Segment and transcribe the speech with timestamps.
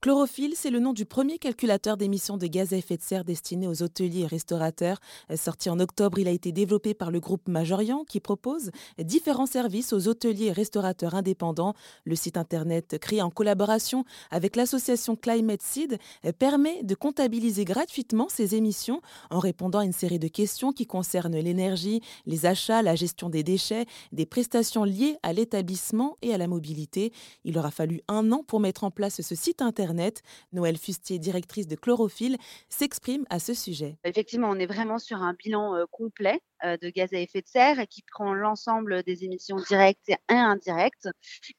[0.00, 3.66] Chlorophylle, c'est le nom du premier calculateur d'émissions de gaz à effet de serre destiné
[3.66, 5.00] aux hôteliers et restaurateurs.
[5.28, 9.46] Euh, sorti en octobre, il a été développé par le groupe Majorian qui propose différents
[9.46, 11.74] services aux hôteliers et restaurateurs indépendants.
[12.04, 18.28] Le site internet créé en collaboration avec l'association Climate Seed euh, permet de comptabiliser gratuitement
[18.28, 22.94] ces émissions en répondant à une série de questions qui concernent l'énergie, les achats, la
[22.94, 27.12] gestion des déchets, des prestations liées à l'établissement et à la mobilité.
[27.44, 29.87] Il aura fallu un an pour mettre en place ce site internet
[30.52, 32.36] Noël Fustier, directrice de Chlorophylle,
[32.68, 33.96] s'exprime à ce sujet.
[34.04, 37.46] Effectivement, on est vraiment sur un bilan euh, complet euh, de gaz à effet de
[37.46, 41.08] serre qui prend l'ensemble des émissions directes et indirectes.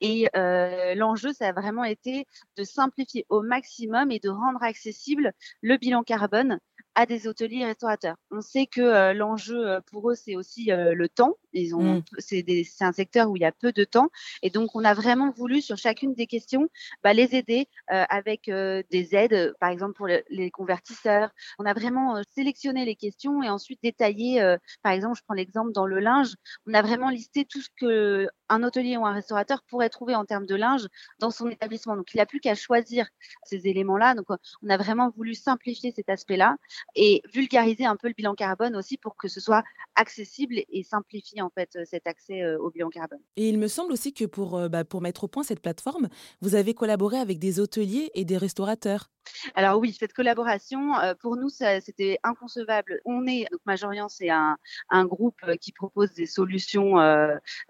[0.00, 2.26] Et euh, l'enjeu, ça a vraiment été
[2.56, 6.58] de simplifier au maximum et de rendre accessible le bilan carbone
[6.96, 8.16] à des hôteliers et restaurateurs.
[8.30, 11.36] On sait que euh, l'enjeu euh, pour eux, c'est aussi euh, le temps.
[11.52, 12.02] Ils ont, mmh.
[12.18, 14.08] c'est, un secteur où il y a peu de temps,
[14.42, 16.68] et donc on a vraiment voulu sur chacune des questions
[17.02, 21.30] bah, les aider avec des aides, par exemple pour les convertisseurs.
[21.58, 24.56] On a vraiment sélectionné les questions et ensuite détaillé.
[24.82, 26.34] par exemple, je prends l'exemple dans le linge,
[26.66, 30.24] on a vraiment listé tout ce que un hôtelier ou un restaurateur pourrait trouver en
[30.24, 30.86] termes de linge
[31.20, 31.96] dans son établissement.
[31.96, 33.08] Donc il n'a plus qu'à choisir
[33.44, 34.14] ces éléments-là.
[34.14, 34.26] Donc
[34.62, 36.56] on a vraiment voulu simplifier cet aspect-là
[36.94, 41.42] et vulgariser un peu le bilan carbone aussi pour que ce soit accessible et simplifier
[41.42, 43.20] en fait cet accès euh, au bilan carbone.
[43.36, 46.08] Et il me semble aussi que pour, euh, bah, pour mettre au point cette plateforme,
[46.40, 49.10] vous avez collaboré avec des hôteliers et des restaurateurs.
[49.54, 53.00] Alors oui, cette collaboration, euh, pour nous, c'était inconcevable.
[53.04, 54.56] On est, donc Majorian, c'est un,
[55.04, 56.96] groupe qui propose des solutions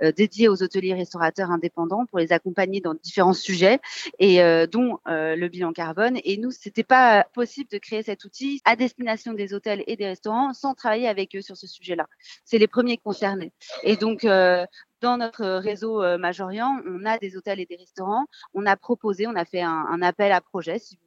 [0.01, 3.79] dédiées aux hôteliers restaurateurs indépendants pour les accompagner dans différents sujets,
[4.19, 6.19] et dont le bilan carbone.
[6.25, 10.07] Et nous, c'était pas possible de créer cet outil à destination des hôtels et des
[10.07, 12.07] restaurants sans travailler avec eux sur ce sujet-là.
[12.45, 13.53] C'est les premiers concernés.
[13.83, 14.65] Et donc, euh,
[15.01, 18.27] dans notre réseau euh, Majorian, on a des hôtels et des restaurants.
[18.55, 21.06] On a proposé, on a fait un, un appel à projet, si vous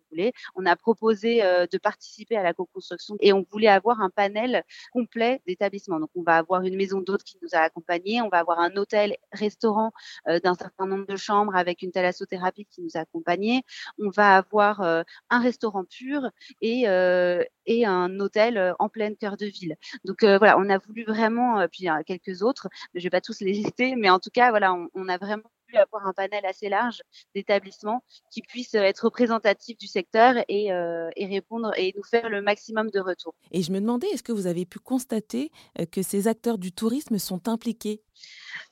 [0.55, 4.63] on a proposé euh, de participer à la co-construction et on voulait avoir un panel
[4.91, 5.99] complet d'établissements.
[5.99, 8.75] Donc, on va avoir une maison d'hôtes qui nous a accompagnés, on va avoir un
[8.75, 9.91] hôtel-restaurant
[10.27, 13.63] euh, d'un certain nombre de chambres avec une thalassothérapie qui nous a accompagnés.
[13.99, 16.29] On va avoir euh, un restaurant pur
[16.61, 16.85] et,
[17.65, 19.75] et un hôtel en pleine cœur de ville.
[20.05, 23.21] Donc, voilà, on a voulu vraiment, puis il y a quelques autres, je vais pas
[23.21, 26.69] tous les citer, mais en tout cas, voilà, on a vraiment avoir un panel assez
[26.69, 27.01] large
[27.35, 32.41] d'établissements qui puissent être représentatifs du secteur et, euh, et, répondre et nous faire le
[32.41, 33.35] maximum de retours.
[33.51, 36.71] Et je me demandais, est-ce que vous avez pu constater euh, que ces acteurs du
[36.71, 38.01] tourisme sont impliqués?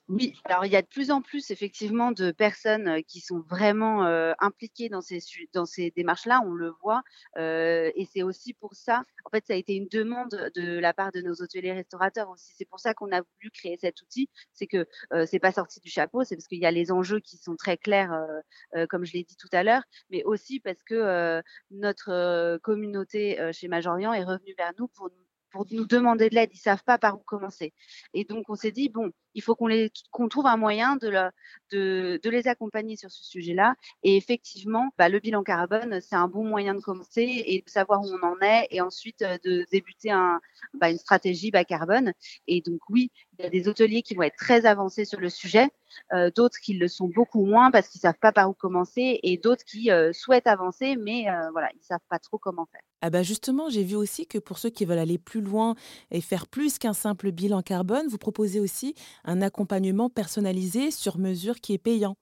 [0.10, 4.04] Oui, alors il y a de plus en plus effectivement de personnes qui sont vraiment
[4.40, 5.20] impliquées dans ces
[5.54, 7.04] dans ces démarches-là, on le voit,
[7.38, 9.04] et c'est aussi pour ça.
[9.26, 12.54] En fait, ça a été une demande de la part de nos hôteliers restaurateurs aussi.
[12.58, 14.30] C'est pour ça qu'on a voulu créer cet outil.
[14.54, 14.88] C'est que
[15.26, 17.78] c'est pas sorti du chapeau, c'est parce qu'il y a les enjeux qui sont très
[17.78, 18.14] clairs,
[18.90, 21.42] comme je l'ai dit tout à l'heure, mais aussi parce que
[21.72, 26.50] notre communauté chez Majorian est revenue vers nous pour nous pour nous demander de l'aide,
[26.54, 27.74] ils savent pas par où commencer.
[28.14, 31.12] Et donc on s'est dit bon, il faut qu'on les qu'on trouve un moyen de,
[31.72, 33.76] de, de les accompagner sur ce sujet-là.
[34.04, 38.02] Et effectivement, bah, le bilan carbone, c'est un bon moyen de commencer et de savoir
[38.02, 40.40] où on en est, et ensuite euh, de débuter un,
[40.74, 42.14] bah, une stratégie bas carbone.
[42.48, 45.30] Et donc oui, il y a des hôteliers qui vont être très avancés sur le
[45.30, 45.70] sujet,
[46.14, 49.38] euh, d'autres qui le sont beaucoup moins parce qu'ils savent pas par où commencer, et
[49.38, 52.82] d'autres qui euh, souhaitent avancer, mais euh, voilà, ils savent pas trop comment faire.
[53.02, 55.76] Ah bah justement, j'ai vu aussi que pour ceux qui veulent aller plus loin
[56.10, 61.60] et faire plus qu'un simple bilan carbone, vous proposez aussi un accompagnement personnalisé sur mesure
[61.60, 62.16] qui est payant.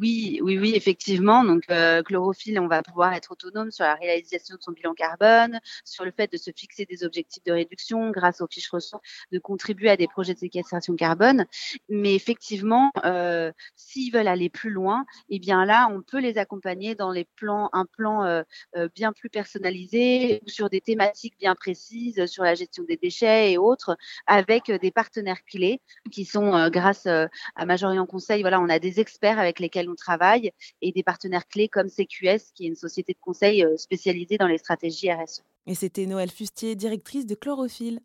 [0.00, 1.44] Oui, oui, oui, effectivement.
[1.44, 5.60] Donc, euh, chlorophylle, on va pouvoir être autonome sur la réalisation de son bilan carbone,
[5.84, 9.38] sur le fait de se fixer des objectifs de réduction grâce aux fiches ressources, de
[9.38, 11.46] contribuer à des projets de séquestration carbone.
[11.88, 16.96] Mais effectivement, euh, s'ils veulent aller plus loin, eh bien là, on peut les accompagner
[16.96, 18.42] dans les plans, un plan euh,
[18.76, 23.58] euh bien plus personnalisé sur des thématiques bien précises, sur la gestion des déchets et
[23.58, 29.00] autres, avec des partenaires clés qui sont, grâce à Majorian Conseil, voilà, on a des
[29.00, 33.12] experts avec lesquels on travaille et des partenaires clés comme CQS, qui est une société
[33.12, 35.42] de conseil euh, spécialisée dans les stratégies RSE.
[35.66, 38.00] Et c'était Noël Fustier, directrice de Chlorophylle.